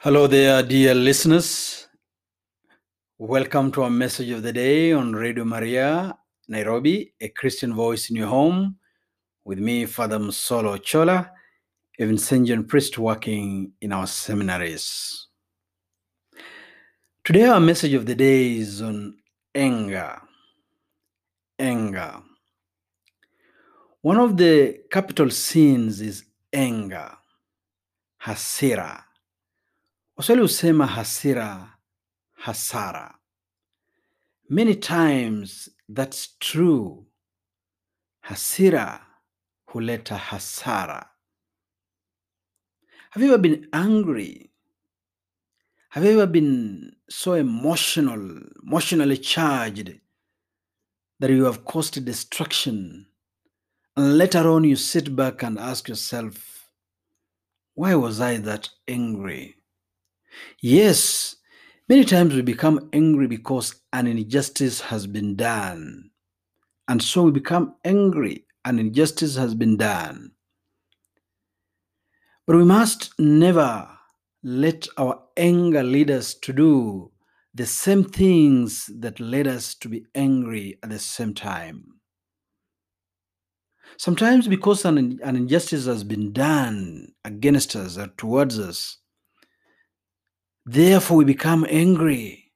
Hello 0.00 0.28
there, 0.28 0.62
dear 0.62 0.94
listeners. 0.94 1.88
Welcome 3.18 3.72
to 3.72 3.82
our 3.82 3.90
message 3.90 4.30
of 4.30 4.44
the 4.44 4.52
day 4.52 4.92
on 4.92 5.12
Radio 5.12 5.44
Maria, 5.44 6.16
Nairobi, 6.46 7.14
a 7.20 7.30
Christian 7.30 7.74
voice 7.74 8.08
in 8.08 8.14
your 8.14 8.28
home, 8.28 8.76
with 9.44 9.58
me, 9.58 9.86
Father 9.86 10.20
Musolo 10.20 10.80
Chola, 10.80 11.32
a 11.98 12.02
Vincentian 12.04 12.68
priest 12.68 12.96
working 12.96 13.72
in 13.80 13.90
our 13.90 14.06
seminaries. 14.06 15.26
Today, 17.24 17.46
our 17.46 17.58
message 17.58 17.94
of 17.94 18.06
the 18.06 18.14
day 18.14 18.52
is 18.52 18.80
on 18.80 19.16
anger. 19.52 20.22
Anger. 21.58 22.22
One 24.02 24.20
of 24.20 24.36
the 24.36 24.78
capital 24.92 25.30
sins 25.30 26.00
is 26.00 26.24
anger, 26.52 27.10
hasira. 28.22 29.02
Waswahili 30.18 30.42
husema 30.42 30.86
hasira, 30.86 31.78
hasara. 32.32 33.18
Many 34.48 34.74
times 34.74 35.70
that's 35.94 36.38
true. 36.38 37.06
Hasira 38.20 39.06
huleta 39.66 40.16
hasara. 40.16 41.10
Have 43.10 43.26
you 43.26 43.32
ever 43.32 43.42
been 43.42 43.68
angry? 43.72 44.50
Have 45.90 46.04
you 46.04 46.12
ever 46.20 46.26
been 46.26 46.96
so 47.08 47.34
emotional, 47.34 48.40
emotionally 48.62 49.18
charged 49.18 50.00
that 51.20 51.30
you 51.30 51.44
have 51.44 51.64
caused 51.64 52.04
destruction? 52.04 53.06
And 53.96 54.18
later 54.18 54.48
on, 54.48 54.64
you 54.64 54.74
sit 54.76 55.14
back 55.14 55.44
and 55.44 55.58
ask 55.60 55.88
yourself, 55.88 56.68
why 57.76 57.94
was 57.94 58.20
I 58.20 58.38
that 58.38 58.68
angry? 58.88 59.57
Yes, 60.60 61.36
many 61.88 62.04
times 62.04 62.34
we 62.34 62.42
become 62.42 62.88
angry 62.92 63.26
because 63.26 63.74
an 63.92 64.06
injustice 64.06 64.80
has 64.80 65.06
been 65.06 65.36
done. 65.36 66.10
And 66.88 67.02
so 67.02 67.24
we 67.24 67.30
become 67.32 67.74
angry, 67.84 68.46
an 68.64 68.78
injustice 68.78 69.36
has 69.36 69.54
been 69.54 69.76
done. 69.76 70.32
But 72.46 72.56
we 72.56 72.64
must 72.64 73.12
never 73.18 73.88
let 74.42 74.86
our 74.96 75.22
anger 75.36 75.82
lead 75.82 76.10
us 76.10 76.34
to 76.34 76.52
do 76.52 77.12
the 77.54 77.66
same 77.66 78.04
things 78.04 78.88
that 79.00 79.20
led 79.20 79.46
us 79.46 79.74
to 79.74 79.88
be 79.88 80.06
angry 80.14 80.78
at 80.82 80.90
the 80.90 80.98
same 80.98 81.34
time. 81.34 81.84
Sometimes, 83.98 84.46
because 84.46 84.84
an, 84.84 85.18
an 85.22 85.36
injustice 85.36 85.86
has 85.86 86.04
been 86.04 86.32
done 86.32 87.08
against 87.24 87.74
us 87.74 87.98
or 87.98 88.06
towards 88.16 88.58
us, 88.58 88.98
therefore 90.72 91.18
we 91.18 91.24
become 91.24 91.66
angry. 91.68 92.52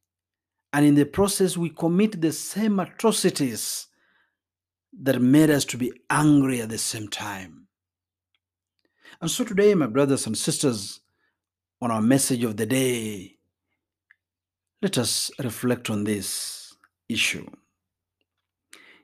And 0.73 0.87
in 0.87 0.95
the 0.95 1.05
process, 1.05 1.57
we 1.57 1.71
commit 1.71 2.21
the 2.21 2.33
same 2.33 2.79
atrocities 2.79 3.89
that 5.03 5.21
made 5.21 5.51
us 5.51 5.65
to 5.67 5.77
be 5.77 5.93
angry 6.11 6.61
at 6.61 6.69
the 6.69 6.79
same 6.79 7.09
time. 7.09 7.69
And 9.21 9.31
so 9.31 9.45
today, 9.45 9.75
my 9.75 9.87
brothers 9.87 10.27
and 10.27 10.37
sisters, 10.37 11.01
on 11.81 11.91
our 11.91 12.03
message 12.03 12.45
of 12.45 12.57
the 12.57 12.67
day, 12.67 13.37
let 14.81 14.99
us 14.99 15.31
reflect 15.39 15.91
on 15.91 16.05
this 16.05 16.75
issue. 17.09 17.47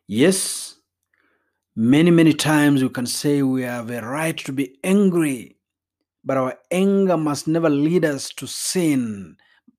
Yes, 0.07 0.77
many, 1.77 2.11
many 2.11 2.33
times 2.33 2.83
we 2.83 2.89
can 2.89 3.07
say 3.07 3.43
we 3.43 3.63
have 3.63 3.91
a 3.91 4.01
right 4.01 4.37
to 4.39 4.53
be 4.53 4.79
angry, 4.83 5.58
but 6.29 6.37
our 6.37 6.59
anger 6.71 7.17
must 7.17 7.49
never 7.49 7.71
lead 7.71 8.05
us 8.05 8.29
to 8.29 8.47
sin. 8.47 9.35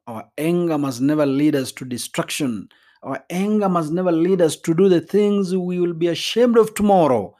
Our 0.07 0.27
anger 0.35 0.79
must 0.79 0.99
never 0.99 1.23
lead 1.23 1.55
us 1.55 1.71
to 1.73 1.85
destruction. 1.85 2.69
Our 3.03 3.23
anger 3.29 3.69
must 3.69 3.91
never 3.91 4.11
lead 4.11 4.41
us 4.41 4.55
to 4.61 4.73
do 4.73 4.89
the 4.89 4.99
things 4.99 5.55
we 5.55 5.79
will 5.79 5.93
be 5.93 6.07
ashamed 6.07 6.57
of 6.57 6.73
tomorrow. 6.73 7.35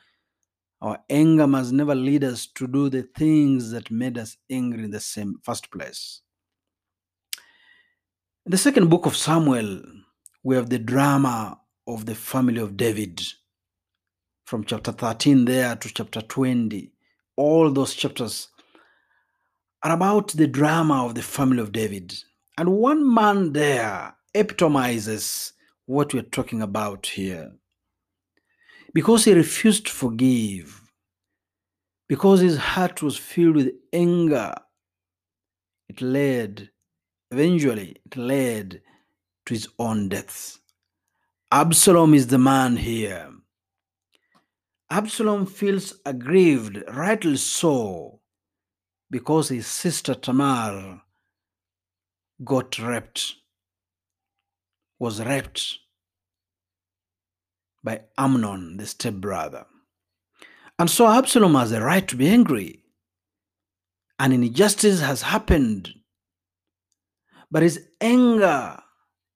Our 0.79 0.99
anger 1.09 1.47
must 1.47 1.73
never 1.73 1.95
lead 1.95 2.23
us 2.23 2.45
to 2.53 2.67
do 2.67 2.87
the 2.87 3.01
things 3.17 3.71
that 3.71 3.89
made 3.89 4.15
us 4.19 4.37
angry 4.47 4.83
in 4.83 4.91
the 4.91 4.99
same 4.99 5.39
first 5.41 5.71
place. 5.71 6.21
In 8.45 8.51
the 8.51 8.59
second 8.59 8.91
book 8.91 9.07
of 9.07 9.17
Samuel, 9.17 9.81
we 10.43 10.55
have 10.55 10.69
the 10.69 10.77
drama 10.77 11.59
of 11.87 12.05
the 12.05 12.13
family 12.13 12.61
of 12.61 12.77
David 12.77 13.23
from 14.45 14.65
chapter 14.65 14.91
13 14.91 15.45
there 15.45 15.75
to 15.77 15.91
chapter 15.91 16.21
20. 16.21 16.91
All 17.35 17.71
those 17.71 17.95
chapters 17.95 18.49
are 19.83 19.91
about 19.91 20.29
the 20.29 20.47
drama 20.47 21.05
of 21.05 21.15
the 21.15 21.21
family 21.21 21.59
of 21.59 21.71
David. 21.71 22.13
And 22.57 22.71
one 22.71 23.13
man 23.13 23.53
there 23.53 24.15
epitomizes 24.33 25.53
what 25.85 26.13
we're 26.13 26.23
talking 26.23 26.61
about 26.61 27.07
here. 27.07 27.51
Because 28.93 29.25
he 29.25 29.33
refused 29.33 29.85
to 29.87 29.91
forgive, 29.91 30.81
because 32.07 32.41
his 32.41 32.57
heart 32.57 33.01
was 33.01 33.17
filled 33.17 33.55
with 33.55 33.71
anger, 33.93 34.53
it 35.87 36.01
led, 36.01 36.69
eventually, 37.31 37.95
it 38.05 38.17
led 38.17 38.81
to 39.45 39.53
his 39.53 39.67
own 39.77 40.09
death. 40.09 40.57
Absalom 41.51 42.13
is 42.13 42.27
the 42.27 42.37
man 42.37 42.77
here. 42.77 43.31
Absalom 44.91 45.45
feels 45.45 45.99
aggrieved, 46.05 46.83
rightly 46.91 47.37
so, 47.37 48.19
because 49.11 49.49
his 49.49 49.67
sister 49.67 50.13
Tamar 50.13 51.01
got 52.43 52.77
raped, 52.79 53.35
was 54.99 55.23
raped 55.23 55.79
by 57.83 58.01
Amnon, 58.17 58.77
the 58.77 58.85
stepbrother. 58.85 59.65
And 60.77 60.89
so 60.89 61.07
Absalom 61.07 61.55
has 61.55 61.71
a 61.71 61.81
right 61.81 62.07
to 62.07 62.15
be 62.15 62.29
angry. 62.29 62.83
An 64.19 64.31
injustice 64.31 65.01
has 65.01 65.23
happened. 65.23 65.89
But 67.51 67.63
his 67.63 67.87
anger, 67.99 68.79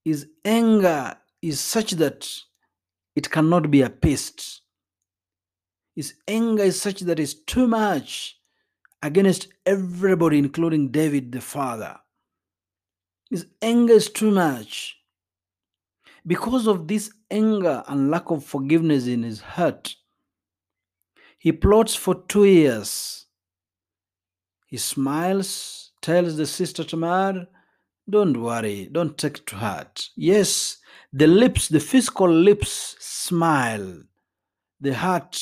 his 0.05 0.27
anger 0.45 1.17
is 1.41 1.59
such 1.59 1.91
that 1.91 2.29
it 3.15 3.31
cannot 3.31 3.71
be 3.71 3.81
appeased. 3.81 4.61
His 5.95 6.13
anger 6.27 6.63
is 6.63 6.81
such 6.81 7.01
that 7.01 7.19
it's 7.19 7.33
too 7.33 7.67
much 7.67 8.37
against 9.03 9.49
everybody, 9.65 10.39
including 10.39 10.89
David 10.89 11.33
the 11.33 11.41
father. 11.41 11.97
His 13.29 13.45
anger 13.61 13.93
is 13.93 14.09
too 14.09 14.31
much. 14.31 14.97
Because 16.25 16.67
of 16.67 16.87
this 16.87 17.11
anger 17.29 17.83
and 17.87 18.09
lack 18.09 18.31
of 18.31 18.45
forgiveness 18.45 19.05
in 19.07 19.23
his 19.23 19.41
heart, 19.41 19.95
he 21.37 21.51
plots 21.51 21.93
for 21.93 22.15
two 22.29 22.45
years. 22.45 23.25
He 24.67 24.77
smiles, 24.77 25.91
tells 26.01 26.37
the 26.37 26.45
sister 26.45 26.85
Tamar, 26.85 27.45
Don't 28.09 28.37
worry, 28.37 28.87
don't 28.89 29.17
take 29.17 29.39
it 29.39 29.47
to 29.47 29.57
heart. 29.57 30.09
Yes, 30.15 30.77
the 31.11 31.27
lips, 31.27 31.67
the 31.67 31.81
physical 31.81 32.29
lips 32.29 32.95
smile. 32.99 34.03
The 34.79 34.93
heart 34.93 35.41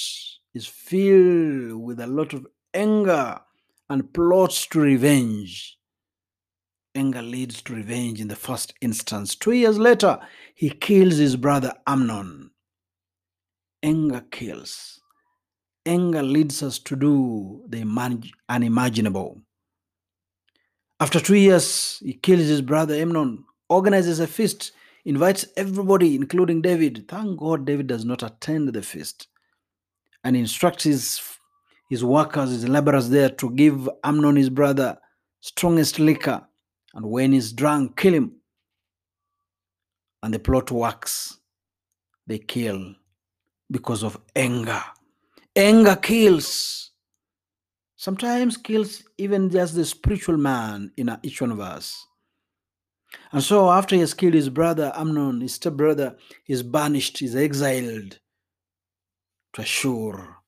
is 0.55 0.65
filled 0.65 1.79
with 1.79 1.99
a 1.99 2.07
lot 2.07 2.33
of 2.33 2.47
anger 2.73 3.39
and 3.91 4.13
plots 4.13 4.67
to 4.67 4.79
revenge. 4.79 5.77
Anger 6.95 7.21
leads 7.21 7.61
to 7.63 7.75
revenge 7.75 8.21
in 8.21 8.29
the 8.29 8.35
first 8.37 8.73
instance. 8.79 9.35
Two 9.35 9.51
years 9.51 9.77
later, 9.77 10.17
he 10.55 10.69
kills 10.69 11.17
his 11.17 11.35
brother 11.35 11.73
Amnon. 11.85 12.51
Anger 13.83 14.23
kills. 14.31 15.01
Anger 15.85 16.23
leads 16.23 16.63
us 16.63 16.79
to 16.79 16.95
do 16.95 17.63
the 17.67 17.83
unimaginable. 18.47 19.41
After 21.01 21.19
two 21.19 21.35
years, 21.35 21.99
he 21.99 22.13
kills 22.13 22.47
his 22.47 22.61
brother 22.61 22.95
Amnon, 22.95 23.43
organizes 23.67 24.21
a 24.21 24.27
feast, 24.27 24.71
invites 25.03 25.45
everybody, 25.57 26.15
including 26.15 26.61
David. 26.61 27.07
Thank 27.09 27.39
God 27.39 27.65
David 27.65 27.87
does 27.87 28.05
not 28.05 28.23
attend 28.23 28.69
the 28.69 28.83
feast, 28.83 29.27
and 30.23 30.37
instructs 30.37 30.85
his, 30.85 31.19
his 31.91 32.05
workers, 32.05 32.51
his 32.51 32.69
laborers 32.69 33.09
there 33.09 33.29
to 33.29 33.49
give 33.49 33.89
Amnon, 34.05 34.37
his 34.37 34.49
brother, 34.49 34.97
strongest 35.41 35.99
liquor. 35.99 36.41
And 36.93 37.05
when 37.05 37.33
he's 37.33 37.51
drunk, 37.51 37.97
kill 37.97 38.13
him. 38.13 38.37
And 40.23 40.33
the 40.33 40.39
plot 40.39 40.71
works. 40.71 41.39
They 42.25 42.39
kill 42.39 42.95
because 43.69 44.03
of 44.05 44.17
anger. 44.33 44.81
Anger 45.53 45.97
kills. 45.97 46.91
Sometimes 47.97 48.55
kills 48.55 49.03
even 49.17 49.49
just 49.49 49.75
the 49.75 49.83
spiritual 49.83 50.37
man 50.37 50.93
in 50.95 51.13
each 51.23 51.41
one 51.41 51.51
of 51.51 51.59
us. 51.59 52.07
And 53.33 53.43
so 53.43 53.69
after 53.69 53.95
he 53.95 53.99
has 53.99 54.13
killed 54.13 54.35
his 54.35 54.47
brother 54.47 54.93
Amnon, 54.95 55.41
his 55.41 55.55
stepbrother, 55.55 56.15
he's 56.45 56.63
banished, 56.63 57.17
he's 57.17 57.35
exiled 57.35 58.17
to 59.51 59.61
Ashur. 59.61 60.40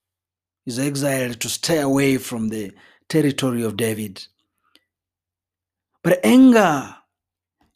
He's 0.64 0.78
exiled 0.78 1.40
to 1.40 1.48
stay 1.48 1.78
away 1.78 2.16
from 2.16 2.48
the 2.48 2.72
territory 3.08 3.62
of 3.62 3.76
David. 3.76 4.26
But 6.02 6.20
anger 6.24 6.96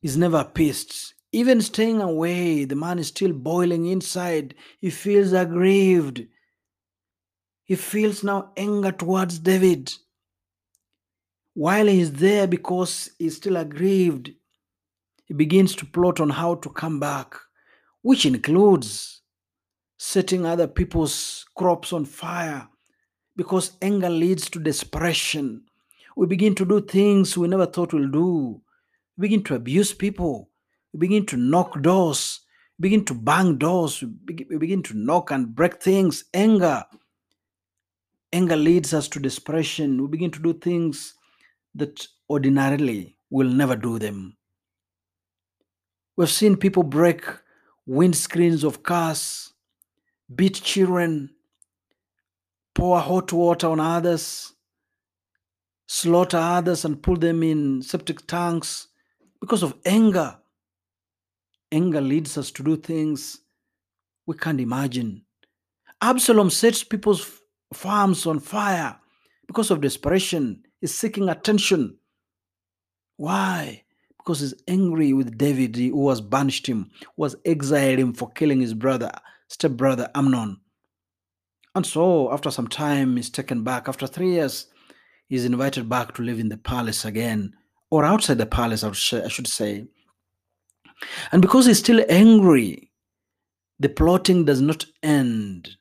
is 0.02 0.16
never 0.16 0.38
appeased. 0.38 1.14
Even 1.32 1.60
staying 1.60 2.00
away, 2.00 2.64
the 2.64 2.76
man 2.76 2.98
is 2.98 3.08
still 3.08 3.32
boiling 3.32 3.86
inside. 3.86 4.54
He 4.80 4.88
feels 4.88 5.32
aggrieved. 5.32 6.26
He 7.64 7.76
feels 7.76 8.24
now 8.24 8.52
anger 8.56 8.92
towards 8.92 9.38
David. 9.38 9.92
While 11.52 11.86
he 11.86 12.00
is 12.00 12.12
there 12.12 12.46
because 12.46 13.10
he's 13.18 13.36
still 13.36 13.56
aggrieved, 13.56 14.30
he 15.26 15.34
begins 15.34 15.74
to 15.76 15.84
plot 15.84 16.20
on 16.20 16.30
how 16.30 16.54
to 16.54 16.70
come 16.70 16.98
back, 16.98 17.34
which 18.00 18.24
includes 18.24 19.20
setting 19.98 20.46
other 20.46 20.66
people's 20.66 21.44
crops 21.54 21.92
on 21.92 22.06
fire 22.06 22.68
because 23.38 23.76
anger 23.80 24.10
leads 24.10 24.50
to 24.50 24.58
desperation. 24.58 25.62
We 26.16 26.26
begin 26.26 26.56
to 26.56 26.66
do 26.66 26.80
things 26.80 27.38
we 27.38 27.46
never 27.46 27.66
thought 27.66 27.92
we'll 27.92 28.10
do. 28.10 28.60
We 29.16 29.28
begin 29.28 29.44
to 29.44 29.54
abuse 29.54 29.94
people. 29.94 30.50
We 30.92 30.98
begin 30.98 31.24
to 31.26 31.36
knock 31.36 31.80
doors. 31.80 32.40
We 32.78 32.88
begin 32.88 33.04
to 33.04 33.14
bang 33.14 33.56
doors. 33.56 34.02
We 34.02 34.58
begin, 34.58 34.82
to 34.82 34.94
knock 34.94 35.30
and 35.30 35.54
break 35.54 35.80
things. 35.80 36.24
Anger. 36.34 36.84
Anger 38.32 38.56
leads 38.56 38.92
us 38.92 39.06
to 39.06 39.20
desperation. 39.20 40.02
We 40.02 40.08
begin 40.08 40.32
to 40.32 40.42
do 40.42 40.52
things 40.52 41.14
that 41.76 42.08
ordinarily 42.28 43.18
we'll 43.30 43.48
never 43.48 43.76
do 43.76 44.00
them. 44.00 44.36
We've 46.16 46.28
seen 46.28 46.56
people 46.56 46.82
break 46.82 47.24
windscreens 47.88 48.64
of 48.64 48.82
cars, 48.82 49.52
beat 50.34 50.54
children, 50.54 51.30
pour 52.78 53.00
hot 53.00 53.32
water 53.32 53.66
on 53.66 53.80
others, 53.80 54.52
slaughter 55.88 56.36
others, 56.36 56.84
and 56.84 57.02
put 57.02 57.20
them 57.20 57.42
in 57.42 57.82
septic 57.82 58.24
tanks 58.28 58.86
because 59.40 59.64
of 59.64 59.74
anger. 59.84 60.38
Anger 61.72 62.00
leads 62.00 62.38
us 62.38 62.52
to 62.52 62.62
do 62.62 62.76
things 62.76 63.40
we 64.26 64.36
can't 64.36 64.60
imagine. 64.60 65.24
Absalom 66.00 66.50
sets 66.50 66.84
people's 66.84 67.40
farms 67.74 68.26
on 68.26 68.38
fire 68.38 68.96
because 69.48 69.72
of 69.72 69.80
desperation. 69.80 70.62
He's 70.80 70.94
seeking 70.94 71.28
attention. 71.28 71.98
Why? 73.16 73.82
Because 74.18 74.38
he's 74.38 74.54
angry 74.68 75.12
with 75.12 75.36
David, 75.36 75.74
who 75.74 76.08
has 76.10 76.20
banished 76.20 76.68
him, 76.68 76.92
who 77.16 77.24
has 77.24 77.34
exiled 77.44 77.98
him 77.98 78.12
for 78.12 78.30
killing 78.30 78.60
his 78.60 78.72
brother, 78.72 79.10
stepbrother 79.48 80.08
Amnon. 80.14 80.60
And 81.78 81.86
so, 81.86 82.32
after 82.32 82.50
some 82.50 82.66
time, 82.66 83.14
he's 83.14 83.30
taken 83.30 83.62
back. 83.62 83.88
After 83.88 84.08
three 84.08 84.32
years, 84.32 84.66
he's 85.28 85.44
invited 85.44 85.88
back 85.88 86.12
to 86.14 86.22
live 86.22 86.40
in 86.40 86.48
the 86.48 86.56
palace 86.56 87.04
again, 87.04 87.54
or 87.88 88.04
outside 88.04 88.38
the 88.38 88.46
palace, 88.46 88.82
I 88.82 88.90
should 88.90 89.46
say. 89.46 89.86
And 91.30 91.40
because 91.40 91.66
he's 91.66 91.78
still 91.78 92.04
angry, 92.08 92.90
the 93.78 93.90
plotting 93.90 94.44
does 94.44 94.60
not 94.60 94.86
end. 95.04 95.76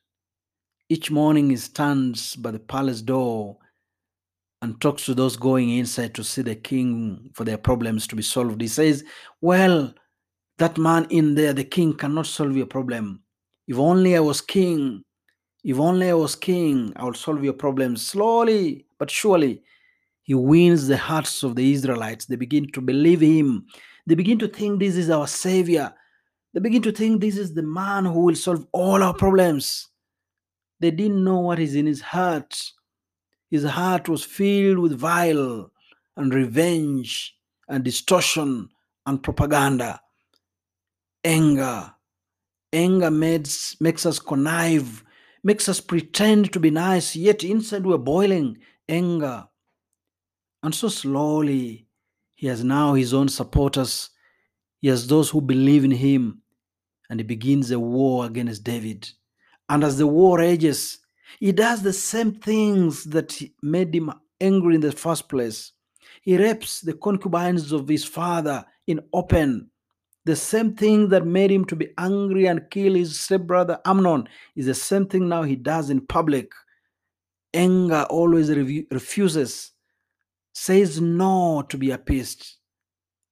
Each 0.88 1.10
morning, 1.10 1.50
he 1.50 1.56
stands 1.56 2.36
by 2.36 2.52
the 2.52 2.60
palace 2.60 3.02
door 3.02 3.58
and 4.62 4.80
talks 4.80 5.04
to 5.06 5.14
those 5.14 5.36
going 5.36 5.70
inside 5.70 6.14
to 6.14 6.22
see 6.22 6.42
the 6.42 6.54
king 6.54 7.30
for 7.34 7.42
their 7.42 7.58
problems 7.58 8.06
to 8.06 8.14
be 8.14 8.22
solved. 8.22 8.60
He 8.60 8.68
says, 8.68 9.02
Well, 9.40 9.92
that 10.58 10.78
man 10.78 11.08
in 11.10 11.34
there, 11.34 11.54
the 11.54 11.64
king 11.64 11.92
cannot 11.96 12.26
solve 12.26 12.56
your 12.56 12.66
problem. 12.66 13.24
If 13.66 13.78
only 13.78 14.16
I 14.16 14.20
was 14.20 14.40
king, 14.40 15.02
if 15.68 15.78
only 15.78 16.08
I 16.08 16.14
was 16.14 16.34
king, 16.34 16.94
I 16.96 17.04
would 17.04 17.16
solve 17.16 17.44
your 17.44 17.52
problems 17.52 18.00
slowly 18.00 18.86
but 18.98 19.10
surely. 19.10 19.62
He 20.22 20.32
wins 20.32 20.86
the 20.86 20.96
hearts 20.96 21.42
of 21.42 21.56
the 21.56 21.72
Israelites. 21.74 22.24
They 22.24 22.36
begin 22.36 22.72
to 22.72 22.80
believe 22.80 23.20
him. 23.20 23.66
They 24.06 24.14
begin 24.14 24.38
to 24.38 24.48
think 24.48 24.80
this 24.80 24.96
is 24.96 25.10
our 25.10 25.26
savior. 25.26 25.92
They 26.54 26.60
begin 26.60 26.80
to 26.84 26.92
think 26.92 27.20
this 27.20 27.36
is 27.36 27.52
the 27.52 27.62
man 27.62 28.06
who 28.06 28.20
will 28.20 28.34
solve 28.34 28.66
all 28.72 29.02
our 29.02 29.12
problems. 29.12 29.88
They 30.80 30.90
didn't 30.90 31.22
know 31.22 31.40
what 31.40 31.58
is 31.58 31.74
in 31.74 31.84
his 31.84 32.00
heart. 32.00 32.58
His 33.50 33.64
heart 33.64 34.08
was 34.08 34.24
filled 34.24 34.78
with 34.78 34.98
vile 34.98 35.70
and 36.16 36.32
revenge 36.32 37.36
and 37.68 37.84
distortion 37.84 38.70
and 39.04 39.22
propaganda. 39.22 40.00
Anger. 41.22 41.92
Anger 42.72 43.10
makes, 43.10 43.78
makes 43.82 44.06
us 44.06 44.18
connive, 44.18 45.04
makes 45.48 45.66
us 45.66 45.80
pretend 45.80 46.52
to 46.52 46.60
be 46.60 46.70
nice, 46.70 47.16
yet 47.16 47.42
inside 47.42 47.86
we're 47.86 47.96
boiling. 47.96 48.58
Anger. 48.86 49.48
And 50.62 50.74
so 50.74 50.88
slowly, 50.88 51.86
he 52.34 52.48
has 52.48 52.62
now 52.62 52.92
his 52.92 53.14
own 53.14 53.30
supporters. 53.30 54.10
He 54.82 54.88
has 54.88 55.06
those 55.06 55.30
who 55.30 55.40
believe 55.40 55.84
in 55.84 55.90
him. 55.90 56.42
And 57.08 57.18
he 57.18 57.24
begins 57.24 57.70
a 57.70 57.80
war 57.80 58.26
against 58.26 58.62
David. 58.62 59.08
And 59.70 59.82
as 59.84 59.96
the 59.96 60.06
war 60.06 60.38
rages, 60.38 60.98
he 61.40 61.52
does 61.52 61.80
the 61.80 61.94
same 61.94 62.32
things 62.32 63.04
that 63.04 63.40
made 63.62 63.94
him 63.94 64.12
angry 64.42 64.74
in 64.74 64.82
the 64.82 64.92
first 64.92 65.30
place. 65.30 65.72
He 66.20 66.36
rapes 66.36 66.82
the 66.82 66.92
concubines 66.92 67.72
of 67.72 67.88
his 67.88 68.04
father 68.04 68.66
in 68.86 69.00
open. 69.14 69.70
The 70.28 70.36
same 70.36 70.74
thing 70.74 71.08
that 71.08 71.24
made 71.24 71.50
him 71.50 71.64
to 71.64 71.74
be 71.74 71.88
angry 71.96 72.48
and 72.48 72.68
kill 72.68 72.92
his 72.92 73.18
stepbrother 73.18 73.80
Amnon 73.86 74.28
is 74.56 74.66
the 74.66 74.74
same 74.74 75.06
thing 75.06 75.26
now 75.26 75.42
he 75.42 75.56
does 75.56 75.88
in 75.88 76.06
public. 76.06 76.52
Anger 77.54 78.04
always 78.10 78.50
refuses, 78.50 79.72
says 80.52 81.00
no 81.00 81.64
to 81.70 81.78
be 81.78 81.92
appeased. 81.92 82.46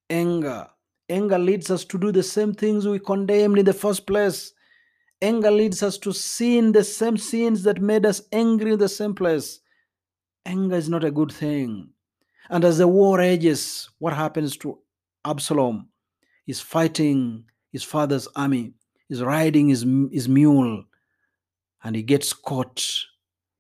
Anger. 0.09 0.69
Anger 1.11 1.39
leads 1.39 1.71
us 1.71 1.85
to 1.85 1.99
do 1.99 2.11
the 2.13 2.23
same 2.23 2.55
things 2.55 2.89
we 2.89 2.99
condemned 2.99 3.59
in 3.59 3.67
the 3.67 3.75
first 3.75 4.07
place. 4.07 4.55
Anger 5.21 5.51
leads 5.51 5.83
us 5.83 5.99
to 5.99 6.15
sin 6.15 6.73
the 6.73 6.83
same 6.83 7.19
sins 7.19 7.63
that 7.65 7.79
made 7.79 8.07
us 8.07 8.23
angry 8.33 8.73
in 8.73 8.79
the 8.79 8.89
same 8.89 9.15
place. 9.15 9.61
Anger 10.47 10.77
is 10.77 10.89
not 10.89 11.05
a 11.05 11.11
good 11.11 11.31
thing. 11.31 11.91
And 12.49 12.65
as 12.65 12.79
the 12.79 12.89
war 12.89 13.19
rages, 13.19 13.91
what 13.99 14.15
happens 14.15 14.57
to 14.57 14.79
Absalom? 15.27 15.91
He's 16.47 16.61
fighting 16.61 17.45
his 17.73 17.83
father's 17.83 18.29
army, 18.37 18.73
he's 19.09 19.23
riding 19.23 19.69
his, 19.69 19.85
his 20.11 20.29
mule, 20.29 20.85
and 21.85 21.95
he 21.95 22.03
gets 22.03 22.33
caught 22.33 22.89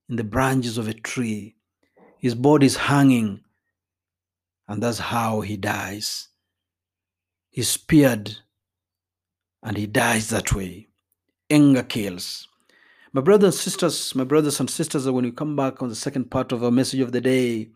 in 0.08 0.16
the 0.16 0.24
branches 0.24 0.78
of 0.78 0.88
a 0.88 0.94
tree. 0.94 1.56
His 2.18 2.34
body 2.34 2.66
is 2.66 2.76
hanging, 2.76 3.40
and 4.68 4.82
that's 4.82 4.98
how 4.98 5.42
he 5.42 5.56
dies. 5.56 6.28
He's 7.50 7.68
speared, 7.68 8.36
and 9.62 9.76
he 9.76 9.86
dies 9.86 10.30
that 10.30 10.54
way 10.54 10.88
anger 11.50 11.82
kills. 11.82 12.48
My 13.12 13.20
brothers 13.20 13.54
and 13.54 13.62
sisters, 13.62 14.14
my 14.14 14.24
brothers 14.24 14.60
and 14.60 14.68
sisters, 14.68 15.08
when 15.08 15.24
we 15.24 15.30
come 15.30 15.56
back 15.56 15.82
on 15.82 15.88
the 15.88 15.94
second 15.94 16.30
part 16.30 16.52
of 16.52 16.62
our 16.62 16.70
message 16.70 17.00
of 17.00 17.12
the 17.12 17.20
day, 17.20 17.70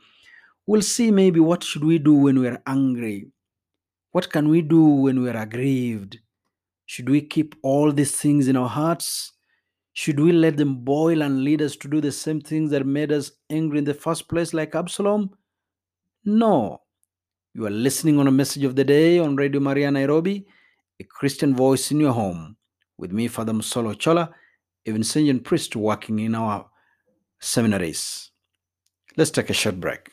we'll 0.67 0.83
see 0.83 1.11
maybe 1.11 1.40
what 1.40 1.64
should 1.64 1.85
we 1.85 1.99
do 1.99 2.14
when 2.14 2.38
we 2.38 2.49
are 2.49 2.62
angry? 2.67 3.29
What 4.12 4.31
can 4.31 4.49
we 4.49 4.62
do 4.62 4.83
when 4.83 5.23
we 5.23 5.29
are 5.31 5.37
aggrieved? 5.37 6.19
Should 6.87 7.09
we 7.09 7.21
keep 7.21 7.55
all 7.62 7.93
these 7.93 8.17
things 8.17 8.49
in 8.49 8.57
our 8.57 8.69
hearts? 8.69 9.33
Should 9.93 10.19
we 10.19 10.33
let 10.33 10.57
them 10.57 10.85
boil 10.85 11.23
and 11.23 11.45
lead 11.45 11.62
us 11.62 11.76
to 11.76 11.88
do 11.88 12.00
the 12.00 12.11
same 12.11 12.40
things 12.40 12.71
that 12.73 12.87
made 12.87 13.12
us 13.12 13.31
angry 13.50 13.79
in 13.79 13.85
the 13.85 13.95
first 13.95 14.29
place, 14.29 14.52
like 14.52 14.75
Absalom? 14.75 15.31
No. 16.25 16.81
You 17.55 17.67
are 17.67 17.71
listening 17.71 18.19
on 18.19 18.26
a 18.26 18.33
message 18.33 18.64
of 18.64 18.76
the 18.76 18.85
day 18.85 19.19
on 19.19 19.37
Radio 19.37 19.61
Maria 19.61 19.90
Nairobi, 19.90 20.47
a 21.00 21.05
Christian 21.05 21.55
voice 21.55 21.90
in 21.90 22.00
your 22.00 22.12
home 22.12 22.57
with 22.99 23.12
me, 23.12 23.29
Father 23.29 23.52
Musolo 23.52 23.99
Chola, 23.99 24.31
a 24.87 24.90
Vincentian 24.90 25.43
priest 25.45 25.76
working 25.76 26.19
in 26.19 26.35
our 26.35 26.69
seminaries. 27.40 28.31
Let's 29.17 29.31
take 29.31 29.50
a 29.50 29.55
short 29.55 29.81
break. 29.81 30.09